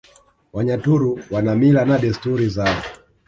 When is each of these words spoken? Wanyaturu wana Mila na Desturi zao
Wanyaturu 0.53 1.19
wana 1.31 1.55
Mila 1.55 1.85
na 1.85 1.97
Desturi 1.97 2.49
zao 2.49 2.83